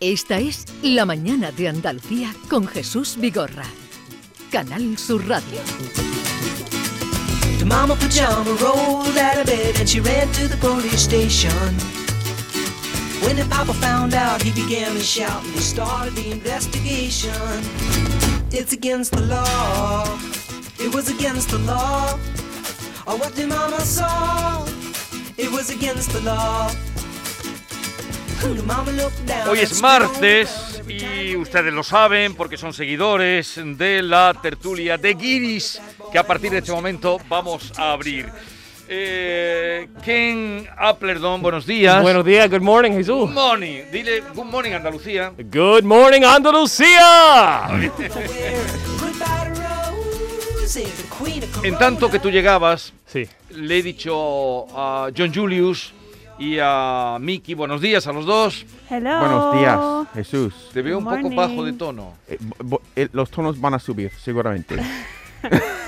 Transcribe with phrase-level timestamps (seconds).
[0.00, 3.64] Esta es La Mañana de Andalucía con Jesús Vigorra.
[4.52, 5.60] Canal Sur Radio.
[7.58, 11.50] The mama pajama rolled out of bed and she ran to the police station.
[13.24, 17.32] When the papa found out, he began to shout and they started the investigation.
[18.52, 20.04] It's against the law.
[20.78, 22.16] It was against the law.
[23.04, 24.64] Or what the mama saw.
[25.36, 26.70] It was against the law.
[29.48, 35.80] Hoy es martes y ustedes lo saben porque son seguidores de la tertulia de Guiris
[36.12, 38.28] que a partir de este momento vamos a abrir.
[38.88, 42.00] Eh, Ken Applerdon, buenos días.
[42.00, 43.26] Buenos días, good morning, Jesús.
[43.28, 43.82] Good morning.
[43.90, 45.32] Dile good morning Andalucía.
[45.36, 47.68] Good morning, Andalucía.
[51.64, 53.26] En tanto que tú llegabas, Sí.
[53.50, 55.92] le he dicho a John Julius
[56.38, 58.64] y a Mickey buenos días a los dos.
[58.88, 59.18] Hello.
[59.20, 59.78] Buenos días,
[60.14, 60.70] Jesús.
[60.72, 62.14] Te veo un poco bajo de tono.
[62.28, 62.38] Eh,
[62.96, 64.76] eh, los tonos van a subir, seguramente.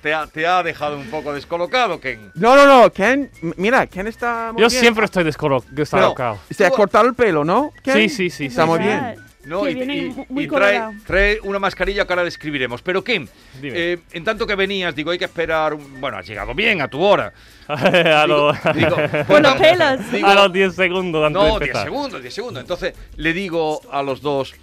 [0.00, 2.30] Te ha, te ha dejado un poco descolocado, Ken.
[2.34, 4.80] No, no, no, Ken, mira, Ken está muy Yo bien.
[4.80, 6.38] siempre estoy descolo- descolocado.
[6.50, 7.72] Se ha cortado el pelo, ¿no?
[7.82, 7.94] Ken?
[7.94, 9.16] Sí, sí, sí, Está muy bien.
[9.46, 12.80] No, y, viene y- muy y trae, trae una mascarilla que ahora describiremos.
[12.82, 13.28] Pero Ken,
[13.60, 13.72] Dime.
[13.92, 15.74] eh, en tanto que venías, digo, hay que esperar.
[15.74, 17.32] un- Bueno, has llegado bien a tu hora.
[17.68, 20.12] a, Digo, los, digo, Por los pelos.
[20.12, 21.84] digo, a los 10 segundos antes no, de 10 empezar.
[21.84, 22.60] segundos, 10 segundos.
[22.62, 24.54] Entonces le digo a los dos,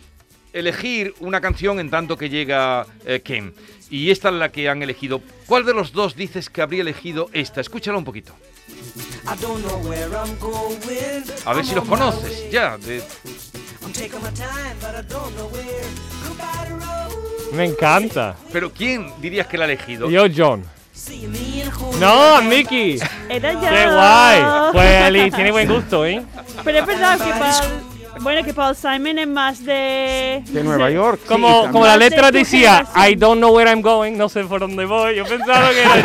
[0.54, 3.54] elegir una canción en tanto que llega eh, Ken.
[3.90, 5.22] Y esta es la que han elegido.
[5.48, 7.60] ¿Cuál de los dos dices que habría elegido esta?
[7.60, 8.34] Escúchala un poquito.
[9.26, 11.24] I don't know where I'm going.
[11.46, 12.50] A ver si los conoces.
[12.52, 13.04] Ya, de-
[13.84, 15.86] I'm taking my time, but I don't know where.
[16.28, 17.54] Goodbye to Rose.
[17.54, 18.36] Me encanta.
[18.52, 20.10] Pero ¿quién dirías que la ha elegido?
[20.10, 20.64] Yo, John.
[22.00, 23.00] No, Mickey.
[23.30, 23.60] Era yo.
[23.62, 24.72] Qué guay.
[24.72, 26.24] Pues Ali tiene buen gusto, ¿eh?
[26.64, 27.82] Pero es verdad que Paul,
[28.22, 30.44] bueno, que Paul Simon es más de...
[30.48, 31.20] De Nueva York.
[31.22, 31.72] sí, Como, también.
[31.72, 33.12] como la letra decía, generación.
[33.12, 35.16] I don't know where I'm going, no sé por dónde voy.
[35.16, 36.04] Yo pensaba que era yo.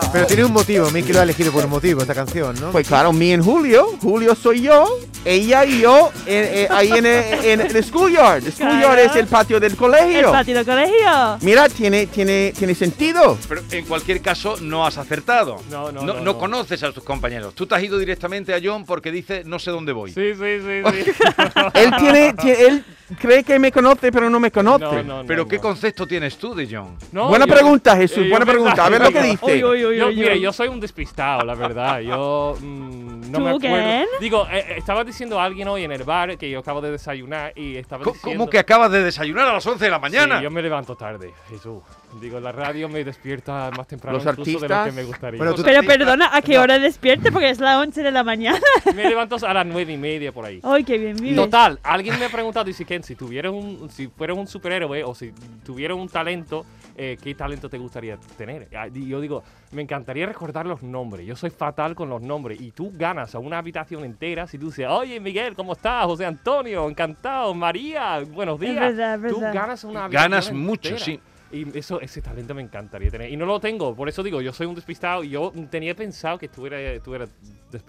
[0.12, 2.70] Pero tiene un motivo, Mickey lo ha elegido por un motivo esta canción, ¿no?
[2.72, 3.96] Pues claro, me en Julio.
[4.02, 4.88] Julio soy yo,
[5.24, 8.44] ella y yo, eh, eh, ahí en el, en el schoolyard.
[8.44, 9.00] El schoolyard Claro.
[9.00, 10.32] es el patio del El colegio.
[10.32, 11.38] patio del colegio.
[11.42, 13.38] Mira, tiene, tiene, tiene sentido.
[13.48, 15.58] Pero en cualquier caso no has acertado.
[15.70, 16.38] No, no, no, no, no.
[16.38, 17.54] conoces a tus compañeros.
[17.54, 20.12] Tú te has ido directamente a John porque dice no sé dónde voy.
[20.12, 21.10] Sí, sí, sí, sí.
[21.74, 22.84] Él tiene, tie- él
[23.18, 24.84] cree que me conoce, pero no me conoce.
[24.84, 25.48] No, no, no, Pero no.
[25.48, 26.96] ¿qué concepto tienes tú de John?
[27.12, 28.84] No, buena yo- pregunta, Jesús, eh, yo buena pregunta.
[28.84, 29.58] A ver lo que dice.
[29.58, 32.00] Yo, yo soy un despistado, la verdad.
[32.00, 34.06] Yo mm, no ¿Tú, me acuerdo.
[34.20, 36.90] Digo, eh, eh, estaba diciendo a alguien hoy en el bar que yo acabo de
[36.90, 38.38] desayunar y estaba Co- diciendo...
[38.38, 40.38] ¿Cómo que acabas de desayunar a las 11 de la mañana?
[40.38, 41.82] Sí, yo me levanto tarde, Jesús.
[42.20, 45.38] Digo, la radio me despierta más temprano Los incluso de lo que artistas- me gustaría.
[45.38, 47.30] Bueno, Pero perdona, ¿a qué hora despierte?
[47.30, 48.58] Porque es las 11 de la mañana.
[48.94, 50.60] me levanto a las nueve y media por ahí.
[50.64, 51.36] Ay, qué bien vives.
[51.36, 55.32] Total, alguien me ha preguntado, dice Si tuvieras un, si fueras un superhéroe o si
[55.64, 56.64] tuvieras un talento,
[56.96, 58.68] eh, ¿qué talento te gustaría tener?
[58.76, 61.26] Ah, Y yo digo, me encantaría recordar los nombres.
[61.26, 62.60] Yo soy fatal con los nombres.
[62.60, 66.04] Y tú ganas a una habitación entera si tú dices, oye Miguel, ¿cómo estás?
[66.06, 67.54] José Antonio, encantado.
[67.54, 68.96] María, buenos días.
[68.96, 69.54] verdad, es Tú verdad.
[69.54, 71.04] ganas una habitación Ganas mucho, entera.
[71.04, 71.20] sí.
[71.52, 73.30] Y eso, ese talento me encantaría tener.
[73.30, 76.38] Y no lo tengo, por eso digo, yo soy un despistado y yo tenía pensado
[76.38, 77.28] que tú eras, tú eras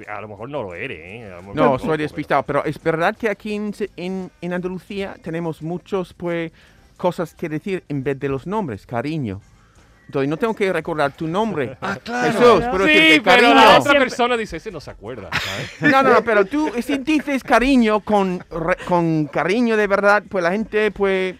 [0.08, 1.30] A lo mejor no lo eres, ¿eh?
[1.30, 5.62] Lo No, soy pero- despistado, pero es verdad que aquí en, en, en Andalucía tenemos
[5.62, 6.52] muchos, pues,
[6.98, 9.42] cosas que decir en vez de los nombres, cariño.
[10.08, 11.78] Entonces no tengo que recordar tu nombre.
[11.82, 12.32] Ah, claro.
[12.32, 15.94] Jesús, pero Sí, decirte pero la otra persona dice, ese no se acuerda, ¿sabes?
[15.94, 18.44] No, no, no, pero tú, si dices cariño con,
[18.88, 21.36] con cariño de verdad, pues la gente, pues,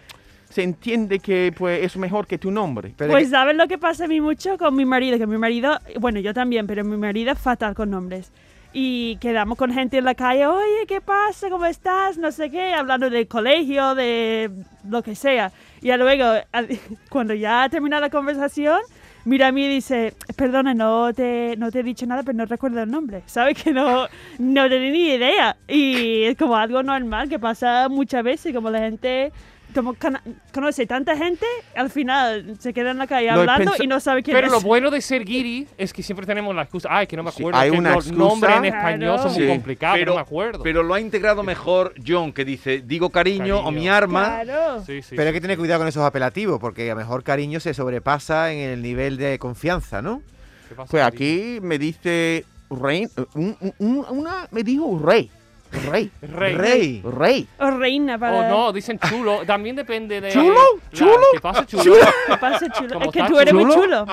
[0.52, 2.92] se entiende que, pues, es mejor que tu nombre.
[2.96, 5.16] Pero Pues que- ¿sabes lo que pasa a mí mucho con mi marido?
[5.18, 8.30] Que mi marido, bueno, yo también, pero mi marido es fatal con nombres.
[8.74, 11.50] Y quedamos con gente en la calle, oye, ¿qué pasa?
[11.50, 12.16] ¿Cómo estás?
[12.18, 14.50] No sé qué, hablando del colegio, de
[14.88, 15.52] lo que sea.
[15.82, 16.24] Y luego,
[17.10, 18.80] cuando ya termina la conversación,
[19.26, 22.44] mira a mí y dice, perdona, no te, no te he dicho nada, pero no
[22.46, 23.22] recuerdo el nombre.
[23.26, 23.62] ¿Sabes?
[23.62, 24.06] Que no,
[24.38, 25.56] no tenía ni idea.
[25.68, 29.32] Y es como algo normal que pasa muchas veces, como la gente...
[29.74, 29.94] Como
[30.52, 34.22] conoce tanta gente, al final se queda en la calle he hablando y no sabe
[34.22, 34.52] quién Pero es.
[34.52, 36.88] lo bueno de ser guiri es que siempre tenemos la excusa.
[36.90, 37.58] Ay, que no me Sí, acuerdo.
[37.58, 39.38] hay que una los nombres en español son Claro.
[39.38, 39.48] muy Sí.
[39.48, 40.62] complicados, no me acuerdo.
[40.62, 43.80] pero lo ha integrado mejor John, que dice, digo cariño, o Cariño.
[43.80, 44.40] mi arma.
[44.42, 44.82] Claro.
[44.84, 45.60] Sí, sí, pero hay sí, que tener sí.
[45.60, 49.38] cuidado con esos apelativos, porque a lo mejor cariño se sobrepasa en el nivel de
[49.38, 50.22] confianza, ¿no?
[50.68, 51.06] ¿Qué pasa, Pues cariño?
[51.16, 55.30] aquí me dice rey, un- un- una me dijo rey,
[55.90, 56.54] rey, Rey.
[56.54, 57.02] Rey.
[57.04, 57.48] rey.
[57.58, 58.48] O reina O para...
[58.48, 59.44] no, dicen chulo.
[59.46, 60.30] También depende de.
[60.30, 60.54] ¿Chulo?
[60.54, 61.16] la- ¿Chulo?
[61.32, 61.82] ¿Qué pasa, chulo?
[61.82, 62.06] Chulo.
[62.28, 62.94] ¿Qué pasa, chulo?
[62.94, 64.04] ¿Cómo Es que tú eres muy chulo?
[64.04, 64.06] chulo.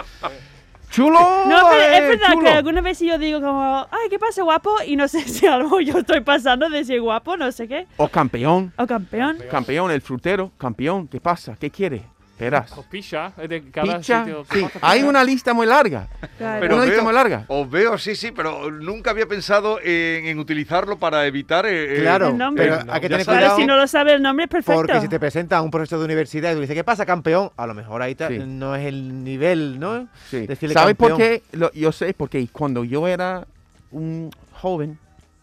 [0.89, 1.19] Chulo.
[1.47, 2.43] No, pero eh, es verdad chulo.
[2.43, 4.71] que alguna vez yo digo como, ay, ¿qué pasa, guapo?
[4.87, 7.85] Y no sé si algo yo estoy pasando de decir guapo, no sé qué.
[7.97, 8.73] O campeón.
[8.77, 9.37] O campeón.
[9.51, 10.51] Campeón, el frutero.
[10.57, 11.07] Campeón.
[11.07, 11.55] ¿Qué pasa?
[11.59, 12.01] ¿Qué quiere?
[12.39, 12.71] Verás.
[12.77, 14.19] O picha, es de cada Picha.
[14.23, 14.45] sitio.
[14.51, 16.07] Sí, ¿Qué pasa, hay una lista muy larga.
[16.37, 16.61] Claro.
[16.61, 17.45] Pero Una lista veo- muy larga.
[17.47, 21.65] Os veo, sí, sí, pero nunca había pensado en, en utilizarlo para evitar.
[21.65, 22.63] eh, eh, Claro, El nombre.
[22.69, 24.81] pero No, hay que ya tener cuidado si no lo sabe el nombre, perfecto.
[24.81, 27.05] porque si te presenta a un profesor de universidad y tú le dices, ¿qué pasa,
[27.05, 27.51] campeón?
[27.57, 28.39] A lo mejor ahí Sí.
[28.45, 30.07] no es el nivel, ¿no?
[30.29, 30.47] Sí.
[30.73, 31.43] ¿Sabes por qué?
[31.51, 33.45] Lo- yo sé, porque cuando yo era
[33.91, 34.97] un joven,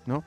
[0.06, 0.24] ¿no?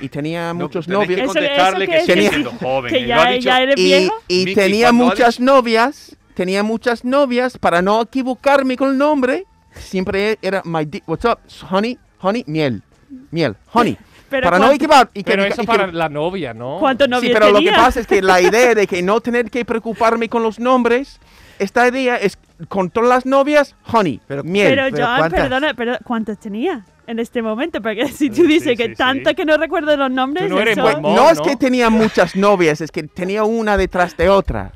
[0.00, 1.20] Y tenía no, muchos que novios.
[1.20, 2.92] Eso- contestarle que que siendo joven.
[2.92, 4.14] que eh, ya, dicho- ya eres Y, viejo.
[4.28, 10.62] y tenía muchas novias, tenía muchas novias, para no equivocarme con el nombre, siempre era
[10.64, 11.38] my di- what's up,
[11.70, 12.82] honey, honey, miel,
[13.30, 13.96] miel, honey.
[14.30, 15.10] Pero para no ¿cuánto- equivocar.
[15.12, 16.78] y que- Pero y eso que- para la novia, ¿no?
[16.78, 17.76] ¿Cuántos Sí, novios pero lo que tenía?
[17.84, 21.20] pasa es que la idea de que no tener que preocuparme con los nombres,
[21.58, 22.38] esta idea es
[22.68, 24.68] con todas las novias, honey, Pero- miel.
[24.70, 25.40] Pero pero John, ¿cuántas?
[25.42, 27.80] perdona, pero ¿cuántos tenía en este momento?
[27.82, 29.36] Porque si tú dices sí, que sí, tanto sí.
[29.36, 31.44] que no recuerdo los nombres, no eso- mo- no, es ¿no?
[31.44, 34.72] que tenía muchas novias, es que tenía una detrás de otra.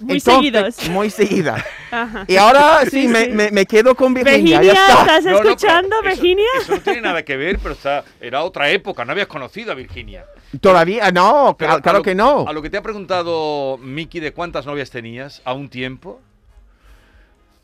[0.00, 0.34] muy Entonces,
[0.74, 0.88] seguidos.
[0.90, 1.64] Muy seguidas.
[2.26, 3.30] Y ahora sí, Sí, me, sí.
[3.30, 4.58] me- me quedo con Virginia.
[4.58, 5.02] Virginia, ya está.
[5.02, 6.44] ¿estás No, no, escuchando, eso- Virginia?
[6.60, 9.74] Eso no tiene nada que ver, pero está, era otra época, no habías conocido a
[9.76, 10.24] Virginia.
[10.60, 12.44] Todavía, no, Pero claro lo- que no.
[12.48, 16.20] A lo que te ha preguntado Miki de cuántas novias tenías a un tiempo.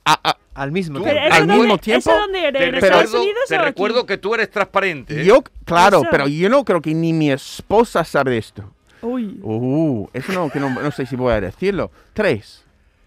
[0.04, 1.22] A- a- Al mismo Tú- tiempo.
[1.22, 2.58] Pero al mismo tiempo, ¿Eso dónde era?
[2.58, 3.66] Te ¿En Pero- Estados Unidos te o aquí?
[3.66, 5.20] recuerdo que tú eres transparente.
[5.20, 5.24] ¿eh?
[5.24, 6.08] yo, claro, Eso.
[6.10, 8.64] pero yo no creo que ni mi esposa sabe esto.
[9.02, 9.38] Uy.
[9.42, 11.90] Uh, eso no, que no, no sé si voy a decirlo.
[12.12, 12.64] Tres.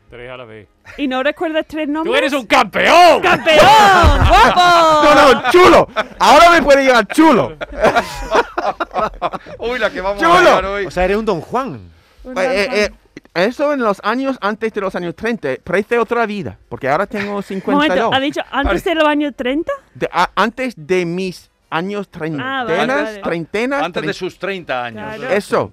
[0.10, 0.68] Tres a la vez.
[0.98, 2.12] ¿Y no recuerdas tres nombres?
[2.12, 3.22] ¡Tú eres un campeón!
[3.22, 3.58] ¡Campeón!
[4.28, 5.04] ¡Guapo!
[5.04, 5.88] No, no, chulo.
[6.20, 7.58] Ahora me puede llegar chulo.
[9.60, 10.50] Uy, la que vamos Chulo.
[10.50, 10.86] a hoy.
[10.86, 11.80] O sea, eres un Don Juan.
[12.26, 12.90] Eh, eh, eh,
[13.36, 17.36] eso en los años antes de los años 30 parece otra vida, porque ahora tengo
[17.38, 17.76] Un 52.
[17.90, 19.72] momento, ¿ha dicho antes de los años 30?
[19.96, 23.22] De- a- antes de mis años Ah, vale, treintenas, vale.
[23.22, 25.16] treintenas, Antes de sus 30 años.
[25.16, 25.34] Claro.
[25.34, 25.72] Eso.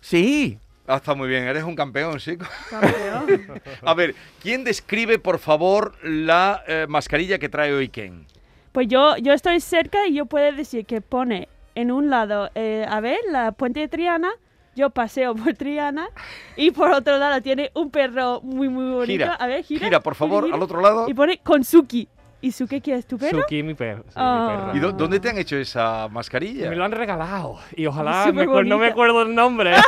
[0.00, 0.58] Sí.
[0.88, 2.36] Ah, está muy bien, eres un campeón, sí.
[2.68, 3.60] Campeón.
[3.84, 8.26] A ver, ¿quién describe, por favor, la eh, mascarilla que trae hoy Ken?
[8.72, 12.84] Pues yo, yo estoy cerca y yo puedo decir que pone en un lado, eh,
[12.88, 14.30] a ver, la puente de Triana,
[14.80, 16.08] yo paseo por Triana,
[16.56, 19.06] y por otro lado tiene un perro muy, muy bonito.
[19.06, 19.84] Gira, A ver, gira.
[19.86, 20.56] Gira, por favor, gira.
[20.56, 21.08] al otro lado.
[21.08, 22.08] Y pone con Suki.
[22.42, 23.40] ¿Y Suki qué es tu perro?
[23.42, 24.02] Suki, mi perro.
[24.04, 24.72] sí, mi Ah.
[24.74, 26.70] ¿Y dó- dónde te han hecho esa mascarilla?
[26.70, 27.58] Me lo han regalado.
[27.76, 29.74] Y ojalá me no me acuerdo el nombre.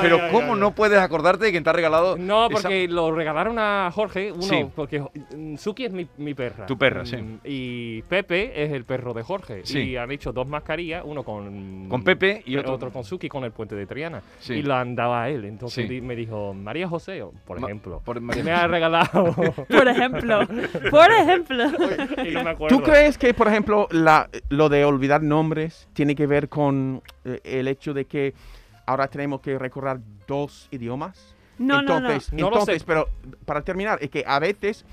[0.00, 2.88] Pero Ay, ¿cómo ay, no puedes acordarte de quién te ha regalado No, esa- porque
[2.88, 4.66] lo regalaron a Jorge, uno, Sí.
[4.74, 6.66] porque mm, Suki es mi, mi perra.
[6.66, 7.16] Tu perra, Mm, sí.
[7.44, 9.60] Y Pepe es el perro de Jorge.
[9.64, 9.80] Sí.
[9.90, 11.88] Y han hecho dos mascarillas, uno con...
[11.88, 14.22] Con Pepe y otro- con Suki con el puente de Triana.
[14.40, 14.54] Sí.
[14.54, 15.44] Y lo han dado a él.
[15.44, 17.11] Entonces me dijo, María José,
[17.46, 19.34] por Ma- ejemplo, por me ha regalado...
[19.68, 20.40] Por ejemplo.
[20.90, 21.64] Por ejemplo.
[22.24, 22.54] y no me.
[22.68, 27.40] ¿Tú crees que, por ejemplo, la, lo de olvidar nombres tiene que ver con eh,
[27.44, 28.34] el hecho de que
[28.86, 31.34] ahora tenemos que recordar dos idiomas?
[31.58, 32.08] No, no, no.
[32.10, 32.84] entonces, No lo entonces, sé.
[32.86, 33.08] pero
[33.44, 34.84] para terminar, es que a veces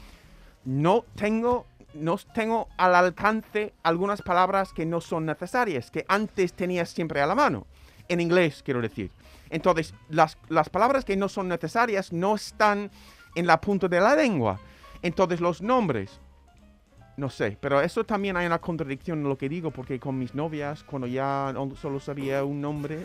[0.66, 6.89] no tengo, no tengo al alcance algunas palabras que no son necesarias, que antes tenías
[6.89, 7.66] siempre a la mano.
[8.07, 9.10] En inglés, quiero decir.
[9.50, 12.92] Entonces, las, las palabras que no son necesarias no están
[13.36, 14.60] en la punta de la lengua.
[15.02, 16.19] Entonces, los nombres,
[17.18, 20.33] no sé, pero eso también hay una contradicción en lo que digo, porque con mis
[20.35, 23.00] novias, cuando ya solo sabía un nombre,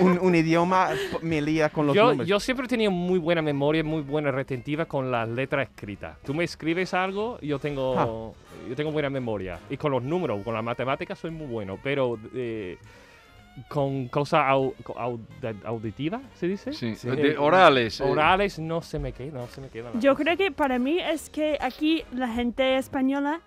[0.00, 0.90] un, un idioma,
[1.22, 2.28] me lía con los yo, nombres.
[2.28, 6.16] yo siempre he tenido muy buena memoria, muy buena retentiva con las letras escritas.
[6.24, 8.68] Tú me escribes algo, yo tengo, Ah.
[8.68, 9.58] yo tengo buena memoria.
[9.68, 12.78] Y con los números, con la matemática soy muy bueno, pero eh,
[13.68, 15.18] con cosas au- au-
[15.64, 16.72] auditivas, ¿se dice?
[16.72, 17.08] Sí, Sí.
[17.10, 18.00] de orales.
[18.00, 18.04] eh.
[18.04, 19.94] Orales no se me queda, no se me quedan.
[19.94, 23.40] las Yo creo que para mí es que aquí la gente española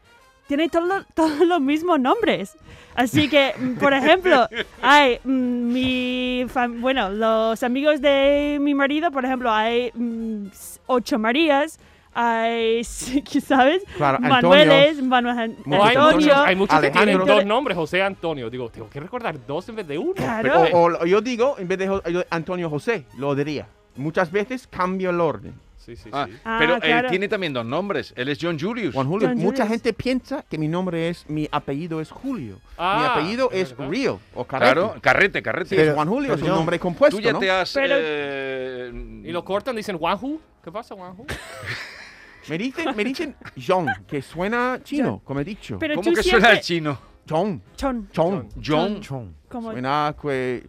[0.47, 2.55] tiene todo- todos los mismos nombres.
[2.95, 4.47] Así que, mm, por ejemplo,
[4.81, 10.47] hay mm, mi fam- bueno, los amigos de mi marido, por ejemplo, hay mm,
[10.87, 11.79] ocho Marías,
[12.13, 12.83] hay,
[13.45, 13.83] ¿sabes?
[13.97, 16.15] Claro, Manueles, Manuel An- Muchos No, hay Antonio.
[16.27, 18.49] muchos, hay muchos que tienen dos nombres, José Antonio.
[18.49, 20.13] Digo, tengo que recordar dos en vez de uno.
[20.13, 20.63] Claro.
[20.73, 23.67] O, o yo digo, en vez de Antonio José, lo diría.
[23.95, 25.53] Muchas veces cambio el orden.
[25.77, 26.37] Sí, sí, Ah, sí.
[26.45, 27.09] Ah, pero él claro.
[27.09, 28.13] tiene también dos nombres.
[28.15, 28.93] Él es John Julius.
[28.95, 29.69] Juan Julio, John mucha Julius.
[29.69, 32.55] gente piensa que mi nombre es, mi apellido es Julio.
[32.55, 33.91] mi Ah, apellido es verdad.
[33.91, 34.73] Río o Carrete.
[34.73, 35.69] Claro, carrete, carrete.
[35.71, 37.39] Sí, Pero- es Juan Julio, es un nombre compuesto, Tú ya ¿no?
[37.39, 37.73] te has...
[37.73, 38.91] Pero- eh,
[39.25, 40.39] Y lo cortan, dicen Juanju.
[40.63, 41.25] ¿Qué pasa, Juanju?
[42.49, 45.77] Me dicen, me dicen John, que suena chino, como he dicho.
[45.79, 46.41] Pero ¿Cómo tú que siempre...
[46.41, 46.97] suena el chino?
[47.27, 48.49] John, Chon, John.
[48.63, 48.99] John.
[49.01, 49.35] Chon.
[49.47, 49.71] como...
[49.71, 50.67] Suena que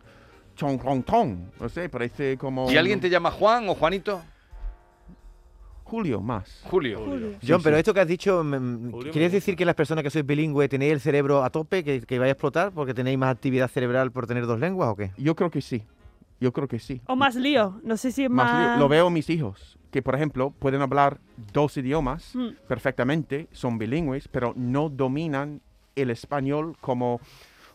[0.54, 1.36] chong, chong, tong.
[1.60, 2.70] No sé, parece como...
[2.70, 4.22] ¿Y alguien te llama Juan o Juanito?
[5.82, 6.62] Julio más.
[6.64, 6.98] Julio.
[7.04, 7.32] Julio.
[7.46, 7.80] John, Sí, pero sí.
[7.80, 10.24] esto que has dicho, mm, mm, Julio ¿quieres me decir que las personas que sois
[10.24, 13.68] bilingües tenéis el cerebro a tope, que, que vais a explotar porque tenéis más actividad
[13.68, 15.10] cerebral por tener dos lenguas o qué?
[15.18, 15.84] Yo creo que sí.
[16.40, 17.00] Yo creo que sí.
[17.06, 17.80] O más lío.
[17.84, 18.70] No sé si es Más más...
[18.76, 18.78] lío.
[18.80, 21.20] Lo veo en mis hijos, que por ejemplo pueden hablar
[21.52, 22.48] dos idiomas Mm.
[22.66, 25.60] perfectamente, son bilingües, pero no dominan
[25.94, 27.20] el español como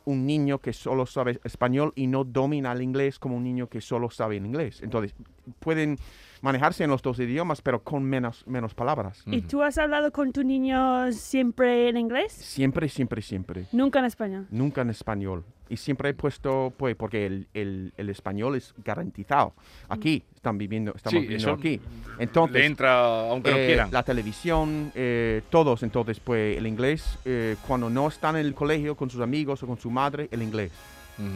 [0.03, 3.79] un niño que solo sabe español y no domina el inglés como un niño que
[3.79, 4.81] solo sabe inglés.
[4.81, 5.15] Entonces,
[5.59, 5.97] pueden
[6.41, 9.23] manejarse en los dos idiomas, pero con menos, menos palabras.
[9.25, 12.31] ¿Y tú has hablado con tu niño siempre en inglés?
[12.33, 13.65] Siempre, siempre, siempre.
[13.71, 14.47] Nunca en español.
[14.49, 15.43] Nunca en español.
[15.71, 19.53] Y siempre he puesto, pues, porque el, el- el español es garantizado.
[19.87, 21.79] Aquí están viviendo, estamos Sí, viviendo aquí.
[22.17, 23.89] Le Entonces, entra, aunque no eh, quieran.
[23.91, 28.95] la televisión, eh, todos, entonces, pues, el inglés, eh, cuando no están en el colegio
[28.95, 30.71] con sus amigos o con su madre, el inglés.
[31.19, 31.27] Ujú.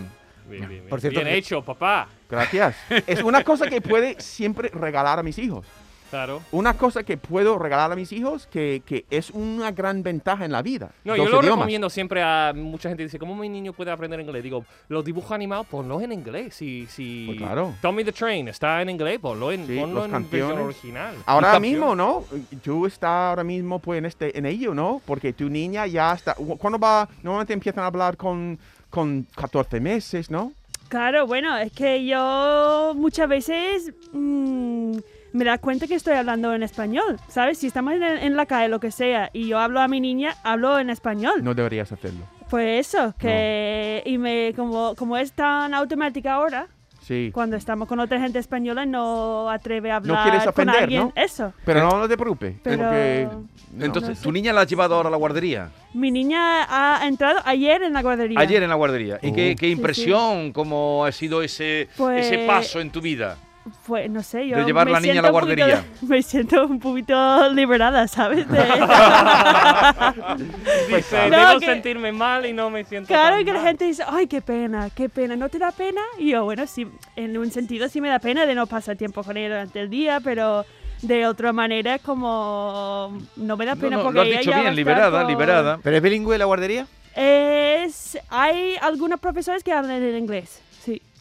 [0.50, 2.08] Bien, bien, Por cierto Bien que- hecho, papá.
[2.30, 2.76] Gracias.
[3.08, 5.66] es una cosa que puede siempre regalar a mis hijos.
[6.10, 6.44] Claro.
[6.52, 10.52] Una cosa que puedo regalar a mis hijos que, que es una gran ventaja en
[10.52, 10.92] la vida.
[11.04, 11.56] No, yo lo idiomas.
[11.58, 14.44] recomiendo siempre a mucha gente dice, ¿cómo mi niño puede aprender inglés?
[14.44, 16.54] Digo, los dibujos animados, ponlos en inglés.
[16.54, 17.74] Si, si Pues claro.
[17.82, 21.16] Tommy the Train está en inglés, ponlo en, Sí, ponlo en versión original.
[21.26, 22.26] Ahora mismo, ¿no?
[22.64, 25.02] Tú estás ahora mismo pues en este en ello, ¿no?
[25.08, 27.10] Porque tu niña ya está ¿Cuándo va?
[27.24, 28.60] Normalmente empiezan a hablar con
[28.94, 30.54] con 14 meses, ¿no?
[30.88, 34.98] Claro, bueno, es que yo muchas veces mm,
[35.32, 37.58] me da cuenta que estoy hablando en español, ¿sabes?
[37.58, 40.36] Si estamos en, en la calle, lo que sea, y yo hablo a mi niña,
[40.44, 41.44] hablo en español.
[41.44, 42.24] No deberías hacerlo.
[42.52, 46.68] Pues eso, que y me como como es tan automática ahora,
[47.06, 47.32] Sí.
[47.34, 51.02] cuando estamos con otra gente española no atreve a No hablar quieres con ofender, alguien.
[51.04, 51.14] ¿no?
[51.16, 51.54] Eso.
[51.66, 53.84] Pero no, no te preocupes, Pero porque no.
[53.86, 54.24] Entonces, no sé.
[54.24, 55.70] ¿tu niña la has llevado ahora a la guardería?
[55.94, 58.40] mi niña ha entrado ayer en la guardería.
[58.40, 59.20] Ayer en la guardería.
[59.22, 59.34] ¿Y Oh.
[59.36, 63.38] qué, qué Sí, impresión, cómo ha sido ese, Pues- ese paso en tu vida?
[63.84, 65.86] Fue, no sé, yo De llevar me la niña a siento la un poquito- guardería.
[66.10, 68.46] me siento un poquito liberada, ¿sabes?
[68.50, 68.58] De-
[70.96, 73.67] Dice, No, debo que- sentirme mal y no me siento Claro tan que la mal".
[73.70, 76.01] gente dice, ay, qué pena, qué pena, ¿no te da pena?
[76.17, 79.24] Y yo, bueno, sí, en un sentido sí me da pena de no pasar tiempo
[79.24, 80.65] con ella durante el día, pero
[81.01, 84.53] de otra manera como no me da No, pena no, porque lo has ella dicho
[84.62, 85.79] bien, liberada, con- liberada.
[85.84, 86.88] ¿Pero es bilingüe la guardería?
[87.15, 90.62] Es, hay algunos profesores que hablan en inglés.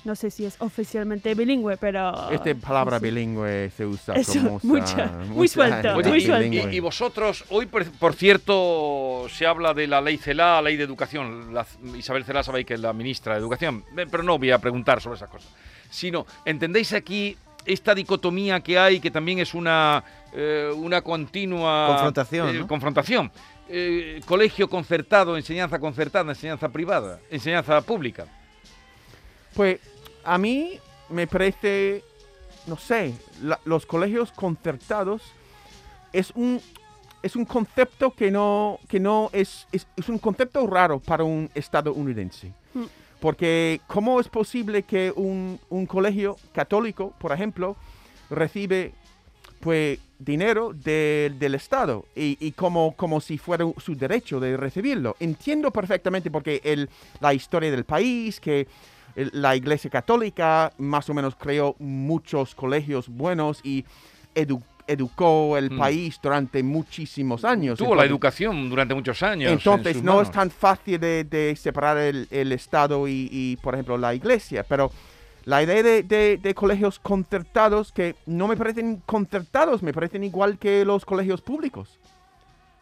[0.04, 2.28] No sé si es oficialmente bilingüe, pero...
[2.30, 3.04] Esta palabra sí.
[3.04, 6.38] bilingüe se usa Eso, como usa- mucha- muy mucha suelto, muy y- suelto.
[6.50, 6.73] bilingüe.
[6.73, 10.82] y, y vosotros, hoy por, por cierto, se habla de la ley CELA, ley de
[10.85, 11.54] educación.
[11.54, 11.66] La-
[11.97, 15.00] Isabel CELA sabéis que es la ministra de Educación, eh, pero no voy a preguntar
[15.00, 15.50] sobre esas cosas.
[15.88, 21.87] Sino, ¿entendéis aquí esta dicotomía que hay, que también es una, eh, una continua...
[21.90, 22.66] Confrontación, eh, ¿no?
[22.66, 23.30] confrontación?
[23.68, 28.26] Eh, colegio concertado, enseñanza concertada, enseñanza privada, enseñanza pública.
[29.54, 29.80] Pues
[30.25, 30.78] a mí
[31.09, 32.02] me parece,
[32.66, 35.23] no sé, la- los colegios concertados
[36.12, 36.61] es un,
[37.23, 41.50] es un concepto que no, que no es, es, es un concepto raro para un
[41.54, 42.52] estadounidense.
[42.75, 42.85] Mm.
[43.21, 47.76] Porque ¿cómo es posible que un, un colegio católico, por ejemplo,
[48.30, 48.92] recibe
[49.61, 55.14] pues dinero de- del Estado y, y como, como si fuera su derecho de recibirlo.
[55.21, 56.88] Entiendo perfectamente porque el,
[57.21, 58.66] la historia del país, que
[59.14, 63.85] la Iglesia Católica más o menos creó muchos colegios buenos y
[64.35, 65.78] edu- educó el Mm.
[65.78, 67.78] país durante muchísimos años.
[67.78, 69.49] Tuvo la educación durante muchos años.
[69.52, 70.28] en entonces, no manos.
[70.28, 74.64] es tan fácil de, de separar el, el Estado y, y, por ejemplo, la Iglesia,
[74.69, 74.90] pero
[75.45, 80.59] la idea de, de- de colegios concertados que no me parecen concertados, me parecen igual
[80.59, 81.99] que los colegios públicos.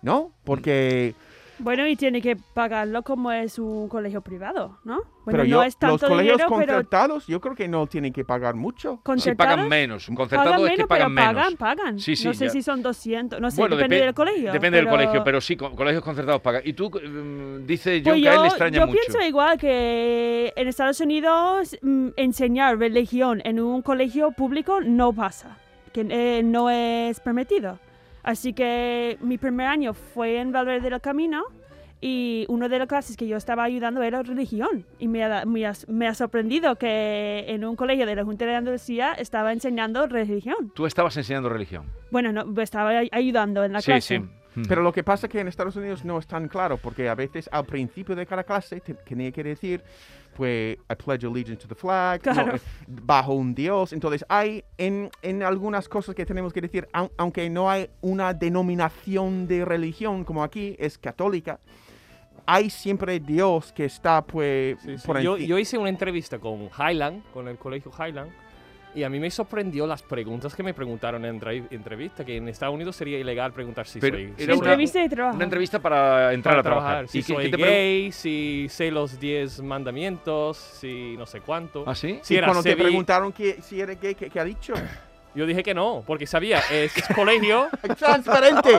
[0.02, 0.30] ¿No?
[0.44, 1.14] Porque
[1.60, 4.96] Bueno, y tiene que pagarlo como es un colegio privado, ¿no?
[4.96, 7.86] Bueno, pero no yo, es tanto los colegios dinero, pero concertados yo creo que no
[7.86, 9.00] tienen que pagar mucho.
[9.18, 10.08] Sí, pagan menos.
[10.08, 11.34] Un concertado pagan es que pagan pero menos.
[11.34, 11.98] pagan, pagan.
[11.98, 12.50] Sí, sí, no sé ya.
[12.50, 14.52] si son 200, no sé, Bueno, depende depe- del colegio.
[14.52, 16.62] Depende del colegio, pero sí, co- colegios concertados pagan.
[16.64, 18.98] Y tú, mm, dice John Pues que a él yo, le extraña yo mucho.
[19.00, 25.58] pienso igual que en Estados Unidos mm, enseñar religión en un colegio público no pasa,
[25.92, 27.78] que eh, no es permitido.
[28.30, 31.42] Así que mi primer año fue en Valverde del Camino
[32.00, 34.84] y una de las clases que yo estaba ayudando era religión.
[34.98, 38.46] Y me ha, me ha- me ha sorprendido que en un colegio de la Junta
[38.46, 40.72] de Andalucía estaba enseñando religión.
[40.74, 41.86] Tú estabas enseñando religión.
[42.10, 44.18] Bueno, no, estaba ay- ayudando en la Sí, clase.
[44.18, 44.24] sí.
[44.68, 47.14] Pero lo que pasa es que en Estados Unidos no es tan claro, porque a
[47.14, 49.82] veces al principio de cada clase te- tenía que decir,
[50.36, 52.56] pues, I pledge allegiance to the flag, no, Claro.
[52.56, 53.92] eh, bajo un dios.
[53.92, 58.34] Entonces hay en, en algunas cosas que tenemos que decir, au- aunque no hay una
[58.34, 61.60] denominación de religión como aquí, es católica,
[62.46, 65.06] hay siempre Dios que está pues Sí, sí.
[65.06, 68.32] por Yo, yo hice una entrevista con Highland, con el colegio Highland,
[68.94, 72.74] y a mí me sorprendió las preguntas que me preguntaron en entrevista, que en Estados
[72.74, 75.36] Unidos sería ilegal preguntar si Pero soy, era una- Entrevista de trabajo.
[75.36, 76.88] Una entrevista para entrar para a trabajar.
[76.90, 81.16] trabajar, si ¿Y qué- soy qué te pregun- gay, si sé los 10 mandamientos, si
[81.16, 81.84] no sé cuánto.
[81.86, 82.18] ¿Ah, sí?
[82.22, 84.74] Si y era cuando te preguntaron que, si eres gay, ¿qué, qué ha dicho?
[85.34, 87.68] Yo dije que no, porque sabía, es colegio.
[87.98, 88.70] ¡Transparente!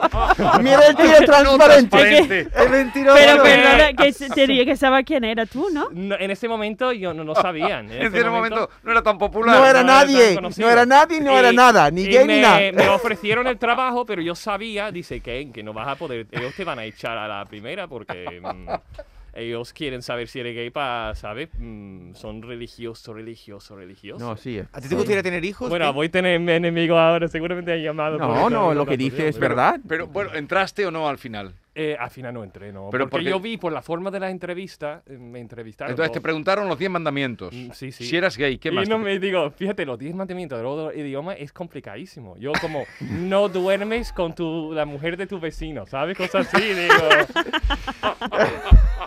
[0.62, 1.90] ¡Mira el tío transparente!
[1.90, 2.48] Transparente.
[2.54, 3.18] ¡Es mentiroso!
[3.18, 5.88] Pero Pero- perdona, que se- tenía que saber quién era tú, ¿no?
[5.92, 7.86] No, en ese momento yo no, no sabían.
[7.92, 9.56] En, En ese ese momento no era tan popular.
[9.58, 10.68] No era no era nadie, conocido.
[10.68, 12.60] no era nadie, no Y- era nada, ni gay me, ni nada.
[12.74, 16.54] me ofrecieron el trabajo, pero yo sabía, dice que, que no vas a poder, ellos
[16.56, 18.68] te van a echar a la primera porque mm,
[19.34, 21.50] ellos quieren saber si eres gay para, ¿sabes?
[21.58, 24.22] Mm, son religiosos, religiosos, religiosos.
[24.22, 24.62] No, sí.
[24.72, 25.70] ¿A ti te gustaría tener hijos?
[25.70, 25.94] bueno, ¿Eh?
[25.94, 28.18] voy a tener enemigos ahora, seguramente han llamado.
[28.18, 29.80] No, esta no, lo que dice es verdad.
[29.88, 31.54] Pero bueno, ¿entraste o no al final?
[31.74, 32.90] Eh, al final no entré, no.
[32.92, 35.92] Pero porque porque- yo vi por la forma de la entrevista, eh, me entrevistaron.
[35.92, 37.54] Entonces te preguntaron los 10 mandamientos.
[37.54, 38.04] Mm, sí, sí.
[38.06, 38.90] Si eras gay, ¿qué y más?
[38.90, 42.36] no te- me digo, fíjate, los 10 mandamientos del otro idioma es complicadísimo.
[42.38, 46.18] Yo como, no duermes con tu, la mujer de tu vecino, ¿sabes?
[46.18, 46.94] Cosas así, digo.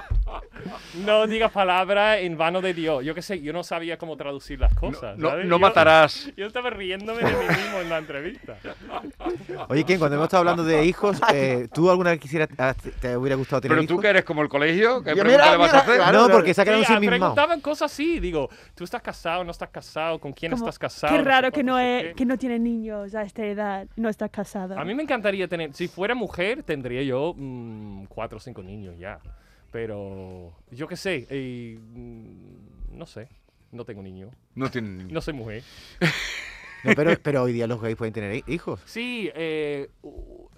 [1.04, 3.04] no digas palabras en vano de Dios.
[3.04, 5.16] Yo qué sé, yo no sabía cómo traducir las cosas.
[5.18, 5.46] No, ¿sabes?
[5.46, 6.30] no Yo- matarás.
[6.36, 8.56] Yo estaba riéndome de mí mismo en la entrevista.
[9.68, 13.16] Oye, Ken, cuando hemos estado hablando de hijos, eh, ¿tú alguna vez quisieras, ah, te-
[13.16, 14.02] hubiera gustado tener Pero tú hijos?
[14.02, 15.96] que eres como el colegio, ¿qué pregunta mira, le vas a hacer?
[15.96, 16.22] claro.
[16.22, 17.16] No, porque se ha quedado Sí, ah, sin mismo.
[17.16, 20.18] preguntaban cosas así, digo, ¿tú estás casado, no estás casado?
[20.18, 21.14] ¿Con quién Como, estás casado?
[21.16, 22.14] Qué raro que no, es, qué.
[22.14, 24.78] que no tiene niños a esta edad, no está casado.
[24.78, 28.96] A mí me encantaría tener, si fuera mujer, tendría yo mm, cuatro o cinco niños
[28.98, 29.18] ya.
[29.74, 31.76] Pero yo qué sé, eh,
[32.92, 33.28] no sé,
[33.72, 35.64] no tengo niño, No tiene no soy mujer.
[36.84, 38.80] No, pero, pero hoy día los gays pueden tener hi- hijos.
[38.84, 39.88] Sí, eh,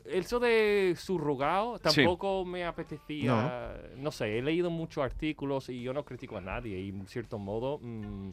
[0.04, 1.82] eso de surrogado Sí.
[1.85, 3.73] tampoco me apetecía.
[3.96, 4.12] No.
[4.12, 7.78] sé, he leído muchos artículos y yo no critico a nadie y en cierto modo
[7.80, 8.32] mm,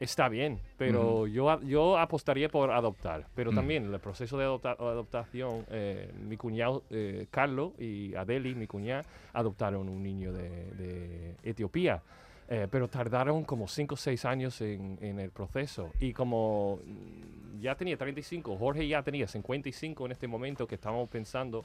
[0.00, 3.26] está bien, pero yo, yo apostaría por adoptar.
[3.34, 3.54] Pero Mm.
[3.54, 9.04] también el proceso de adopta- adoptación, eh, mi cuñado eh, Carlos y Adeli, mi cuñada,
[9.32, 12.02] adoptaron un niño de, de Etiopía.
[12.48, 15.90] Eh, pero tardaron como 5 o 6 años en, en el proceso.
[15.98, 21.08] Y como mm, ya tenía 35, Jorge ya tenía 55 en este momento que estábamos
[21.08, 21.64] pensando,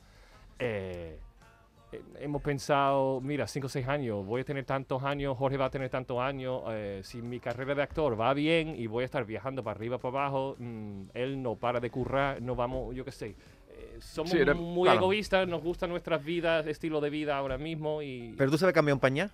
[2.19, 5.69] hemos pensado, mira, 5 o 6 años, voy a tener tantos años, Jorge va a
[5.69, 9.25] tener tantos años, eh, si mi carrera de actor va bien y voy a estar
[9.25, 13.11] viajando para arriba, para abajo, mm, él no para de currar, no vamos, yo qué
[13.11, 13.35] sé.
[13.73, 15.01] eh, somos Sí, era- muy claro.
[15.03, 18.35] egoístas, nos gustan nuestras vidas, estilo de vida ahora mismo y...
[18.37, 19.31] ¿Pero tú sabes cambiar un pañal?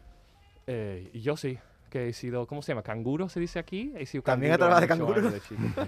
[0.68, 1.58] Eh, yo sí,
[1.90, 2.84] que he sido, ¿cómo se llama?
[2.84, 3.94] ¿Canguro se dice aquí?
[3.96, 5.32] He sido ¿También canguro trabajado de años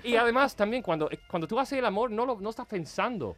[0.02, 2.66] de y además también cuando, eh, cuando tú haces el amor no, lo, no estás
[2.68, 3.36] pensando.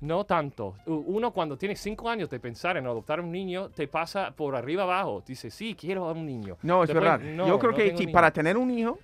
[0.00, 0.76] No tanto.
[0.86, 4.84] Uno cuando tiene cinco años de pensar en adoptar un niño, te pasa por arriba
[4.84, 5.22] abajo.
[5.26, 6.56] Dice, sí, quiero a un niño.
[6.62, 7.20] No, es Después, verdad.
[7.36, 8.98] no, Yo creo no que si para tener un hijo,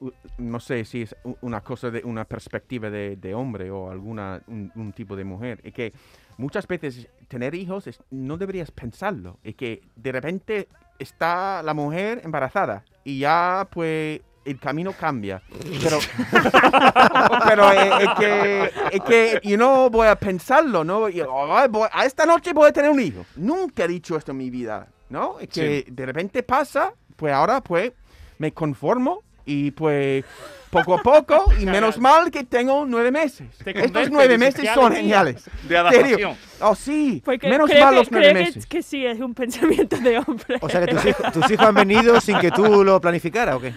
[0.00, 4.40] uh, no sé si es una cosa de una perspectiva de, de hombre o alguna
[4.46, 5.92] un, un tipo de mujer, es que
[6.36, 10.68] muchas veces tener hijos es- no deberías pensarlo, es que de repente
[11.00, 15.42] está la mujer embarazada y ya pues el camino cambia.
[15.82, 15.98] Pero,
[17.46, 21.08] pero es, es que, es que yo no voy a pensarlo, ¿no?
[21.08, 23.24] Y, "Ay, voy- a esta noche voy a tener un hijo.
[23.36, 25.38] Nunca he dicho esto en mi vida, ¿no?
[25.40, 27.92] Es que de repente pasa, pues ahora pues
[28.38, 30.24] me conformo y pues
[30.70, 33.46] poco a poco y menos mal que tengo nueve meses.
[33.62, 35.00] Te Estos nueve meses "Qué son alegría".
[35.02, 35.50] geniales.
[35.68, 36.36] De adaptación.
[36.60, 37.20] Oh, sí.
[37.24, 38.66] Porque menos mal que, los nueve creo que- meses.
[38.66, 40.58] que sí, es un pensamiento de hombre.
[40.60, 43.60] O sea que tus hijos, tus hijos han venido sin que tú lo planificaras, ¿o
[43.60, 43.74] qué?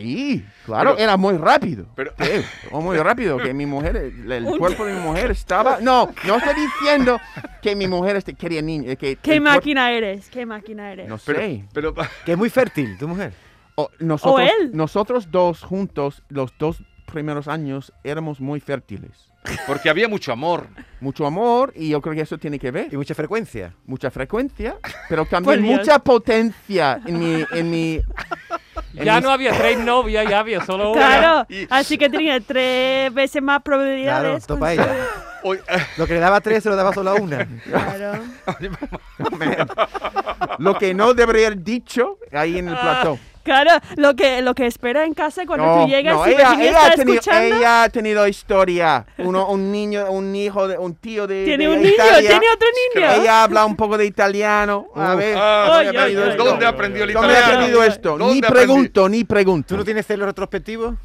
[0.00, 1.86] Sí, claro, Pero- era muy rápido.
[1.94, 5.78] pero- Sí, muy rápido, que mi mujer, el, el cuerpo de mi mujer estaba...
[5.80, 7.18] No, no estoy diciendo
[7.62, 8.92] que mi mujer este, quería niños.
[8.92, 10.28] eh, Que ¿Qué máquina eres?
[10.30, 11.08] ¿Qué máquina eres?
[11.08, 11.64] No Pero, sé.
[11.72, 13.32] pero Que es muy fértil, tu mujer.
[13.74, 14.70] O nosotros, él.
[14.72, 16.82] nosotros dos juntos, los dos
[17.12, 19.10] primeros años, éramos muy fértiles.
[19.66, 20.66] porque había mucho amor.
[21.00, 22.88] Mucho amor y yo creo que eso tiene que ver.
[22.92, 23.74] Y mucha frecuencia.
[23.84, 24.76] Mucha frecuencia,
[25.08, 27.44] pero también mucha potencia en mi...
[27.52, 28.00] En mi
[29.04, 31.00] Ya no había tres novias, ya había solo una.
[31.00, 34.46] Claro, Y- así que tenía tres veces más Claro, probabilidades.
[34.46, 34.86] topa con- ella.
[35.42, 35.60] Hoy-
[35.96, 37.46] Lo que le daba tres se lo daba solo a una.
[37.64, 38.20] Claro.
[40.58, 43.18] Lo que no debería haber dicho ahí en el plató.
[43.46, 46.52] Claro, lo que, lo que espera en casa cuando No, tú llegas no, y ella,
[46.54, 47.56] ella está ha tenido, escuchando.
[47.56, 49.06] ella ha tenido historia.
[49.18, 51.44] Uno, un niño, un hijo, de, un tío de.
[51.44, 52.28] Tiene de un niño, Italia.
[52.30, 53.22] tiene otro niño.
[53.22, 54.88] Ella habla un poco de italiano.
[54.94, 56.44] A ver, Ah, ¿dónde Oye, ha aprendido oye, esto?
[56.44, 57.54] ¿Dónde aprendió el ¿Dónde ha italiano?
[57.54, 58.12] aprendido esto?
[58.12, 58.66] Ni ¿Dónde aprendí?
[58.66, 59.68] pregunto, ni pregunto.
[59.68, 60.96] ¿Tú no tienes celos retrospectivos?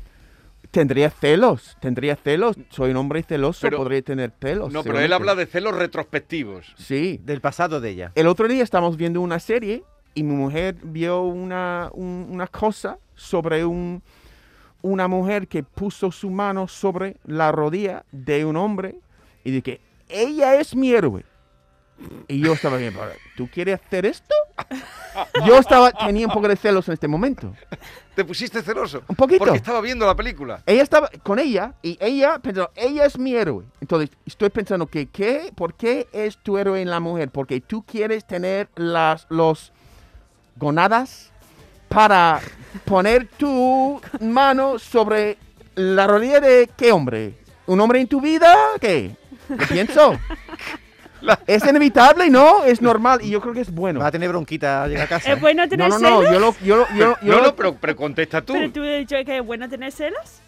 [0.71, 2.55] Tendría celos, tendría celos.
[2.69, 4.71] Soy un hombre celoso, Pero- podría tener celos.
[4.71, 6.73] No, pero él habla de celos retrospectivos.
[6.77, 7.19] Sí.
[7.23, 8.11] Del pasado de ella.
[8.15, 12.97] El otro día estamos viendo una serie y mi mujer vio una, un- una cosa
[13.15, 14.01] sobre un,
[14.81, 18.95] una mujer que puso su mano sobre la rodilla de un hombre
[19.43, 21.23] y dije, ella es mi héroe.
[22.27, 24.33] Y yo estaba bien, "Pero, ¿tú quieres hacer esto?
[25.45, 27.53] Yo estaba, tenía un poco de celos en este momento.
[28.15, 29.03] ¿Te pusiste celoso?
[29.07, 29.39] Un poquito.
[29.39, 30.63] Porque estaba viendo la película.
[30.65, 33.65] Ella estaba con ella y ella pensó, ella es mi héroe.
[33.81, 35.51] Entonces estoy pensando que, ¿qué?
[35.53, 37.29] ¿por qué es tu héroe en la mujer?
[37.29, 39.73] Porque tú quieres tener las los
[40.55, 41.31] gonadas
[41.89, 42.39] para
[42.85, 45.37] poner tu mano sobre
[45.75, 47.33] la rodilla de qué hombre?
[47.67, 48.53] ¿Un hombre en tu vida?
[48.79, 49.15] ¿Qué?
[49.47, 50.17] ¿Qué pienso?
[51.45, 52.63] Es inevitable, ¿no?
[52.65, 53.99] Es normal y yo creo que es bueno.
[53.99, 55.31] Va a tener bronquita al llegar a casa.
[55.33, 56.31] ¿Es bueno No, tener no, no, celos?
[56.31, 58.53] yo lo, yo, lo- yo, lo- yo no, lo- no, pero, pero contesta tú.
[58.53, 60.41] Pero tú has dicho que es bueno tener celos.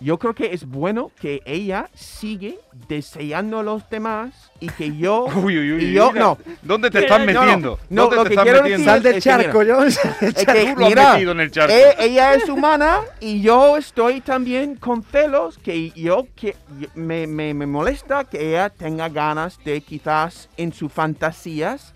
[0.00, 5.24] Yo creo que es bueno que ella sigue deseando a los demás y que yo...
[5.36, 5.84] Uy, uy, uy.
[5.84, 7.78] y yo, mira, no, ¿Dónde te estás no, no, metiendo?
[7.88, 8.92] no, ¿Dónde lo te que estás quiero metiendo?
[8.92, 9.62] decir Sal del Es que mira, charco,
[11.40, 11.72] el charco.
[11.74, 17.26] eh, ella es humana y yo estoy también con celos que yo que yo- me,
[17.26, 21.94] me, me molesta que ella tenga ganas de quizás en sus fantasías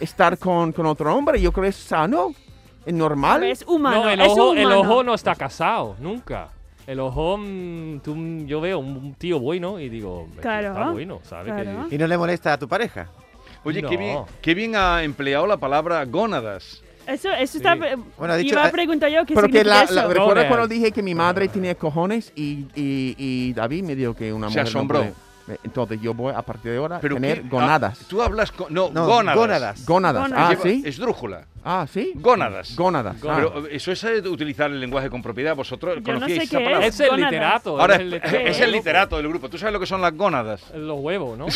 [0.00, 1.40] estar con, con otro hombre.
[1.40, 2.32] Yo creo que es sano,
[2.84, 3.44] es normal.
[3.44, 4.04] Es humano.
[4.04, 4.80] No, el es ojo, el humano.
[4.80, 6.48] ojo no está casado, nunca.
[6.86, 7.38] El ojo,
[8.02, 11.52] tú- yo veo un, tío bueno y digo, "Este Claro, está bueno, ¿sabes?
[11.54, 11.88] claro.
[11.88, 13.08] Que- Y no le molesta a tu pareja.
[13.64, 13.88] Oye, No.
[13.88, 16.82] qué, bien, qué bien ha empleado la palabra gónadas.
[17.06, 17.74] Eso, eso está.
[17.74, 20.24] Bueno, ha dicho- iba a eh, preguntar yo qué Pero que significa la, la- recuerda
[20.34, 20.46] Gonas.
[20.46, 24.48] cuando dije que mi madre tenía cojones y, y, y David me dijo que una
[24.50, 24.98] Se mujer no asombró.
[25.00, 25.14] puede-
[25.62, 27.98] Entonces yo voy a partir de ahora Pero tener qué- gonadas.
[28.00, 28.72] ah, tú hablas con...
[28.72, 29.36] No, No, gónadas.
[29.38, 29.84] gónadas.
[29.86, 30.22] Gónadas.
[30.22, 30.46] Gónadas.
[30.46, 30.82] Ah, Lleva- sí.
[30.86, 31.44] Esdrújula.
[31.62, 32.12] Ah, sí.
[32.14, 32.74] Gónadas.
[32.76, 33.16] Gónadas.
[33.28, 33.32] ah.
[33.36, 35.54] Pero eh, eso es eh, utilizar el lenguaje con propiedad.
[35.54, 36.86] Vosotros Yo no conocíais sé esa qué palabra.
[36.86, 36.94] es.
[36.94, 37.30] Es el gónadas.
[37.32, 37.80] literato.
[37.80, 38.76] Ahora es el, es, literato, es el loco.
[38.78, 39.48] literato del grupo.
[39.50, 40.62] ¿Tú sabes lo que son las gónadas?
[40.74, 41.46] Los huevos, ¿no?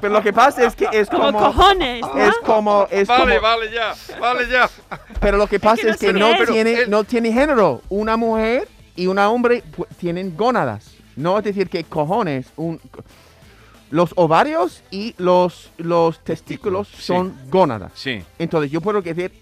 [0.00, 1.38] Pero lo que pasa es que es Como como.
[1.38, 2.18] cojones, ¿no?
[2.18, 2.86] Es como.
[2.90, 4.68] Es Vale, como vale ya, vale ya.
[5.20, 6.48] pero lo que pasa no es que no, es.
[6.48, 7.82] tiene, no tiene género.
[7.88, 8.68] Una mujer
[9.02, 10.94] y un hombre pu- tienen gónadas.
[11.16, 12.46] No es decir que cojones.
[12.56, 12.80] Un,
[13.90, 17.02] los ovarios y los, los testículos Sí.
[17.02, 17.92] son gónadas.
[17.94, 18.22] Sí.
[18.38, 19.32] Entonces yo puedo decir,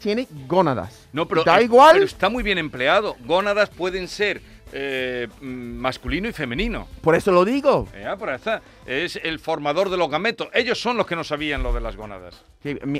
[0.00, 1.08] tiene gónadas.
[1.12, 1.92] No, pero, da eh, igual.
[1.94, 3.16] pero está muy bien empleado.
[3.24, 4.42] Gónadas pueden ser
[4.72, 6.86] eh, masculino y femenino.
[7.00, 7.88] Por eso lo digo.
[7.98, 8.60] Ya, por está.
[8.84, 10.48] Es el formador de los gametos.
[10.52, 12.42] Ellos son los que no sabían lo de las gónadas.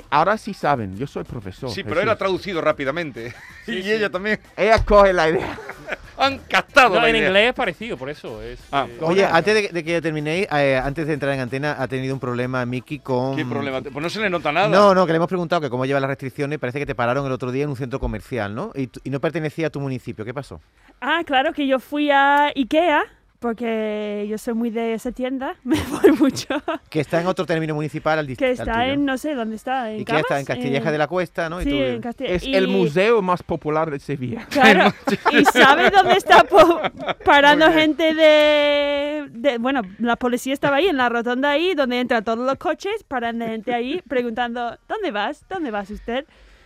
[0.09, 0.97] Ahora sí saben.
[0.97, 1.69] Yo soy profesor.
[1.69, 2.03] Sí, pero Jesús.
[2.03, 3.33] él ha traducido rápidamente.
[3.67, 4.39] y ella también.
[4.55, 5.59] Ella coge la idea.
[6.19, 7.27] Han captado No, la en idea.
[7.27, 8.41] inglés es parecido, por eso.
[8.41, 8.87] Es, Ah.
[8.89, 12.13] eh, Oye, antes de, de que terminéis, eh, antes de entrar en antena, ha tenido
[12.15, 13.35] un problema Miki con...
[13.35, 13.81] ¿Qué problema?
[13.81, 14.67] Pues no se le nota nada.
[14.67, 16.57] No, no, que le hemos preguntado que cómo lleva las restricciones.
[16.57, 18.71] Parece que te pararon el otro día en un centro comercial, ¿no?
[18.75, 20.25] Y no pertenecía a tu municipio.
[20.25, 20.59] ¿Qué pasó?
[21.01, 23.03] Ah, claro que yo fui a Ikea
[23.39, 26.61] porque yo soy muy de esa tienda, me voy mucho.
[26.89, 28.63] Que está en otro término municipal al Que distrito.
[28.63, 29.91] está en, no sé, ¿dónde está?
[29.91, 30.57] ¿En Y que está en Camas?
[30.57, 31.61] Castilleja En- de la Cuesta, ¿no?
[31.61, 32.29] Y Sí, tú- en Castilla.
[32.31, 34.45] Es y- el museo más popular de Sevilla.
[34.49, 34.91] Claro.
[35.31, 36.81] ¿Y sabes dónde está po-
[37.23, 42.23] parando gente de, de- Bueno, la policía estaba ahí, en la rotonda ahí, donde entran
[42.23, 45.45] todos los coches, parando gente ahí, preguntando, ¿dónde vas?
[45.49, 46.25] ¿Dónde vas usted?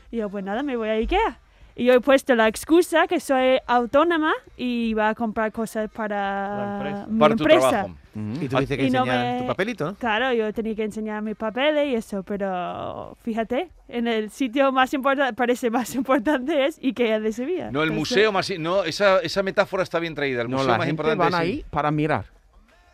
[0.10, 1.40] Y yo, pues nada, me voy a Ikea.
[1.76, 6.76] Y yo he puesto la excusa que soy autónoma y iba a comprar cosas para
[6.78, 7.06] empresa.
[7.08, 7.70] mi Para tu empresa.
[7.70, 7.96] trabajo.
[8.14, 9.96] Y tú dices que Y no enseñar me- tu papelito, ¿no?
[9.96, 14.94] Claro, yo tenía que enseñar mis papeles y eso, pero fíjate, en el sitio más
[14.94, 17.72] importante, parece más importante es Ikea de Sevilla.
[17.72, 18.52] No, el Entonces, museo más...
[18.60, 20.42] No, esa, esa metáfora está bien traída.
[20.42, 22.26] El No, museo la más gente importante van ahí para mirar.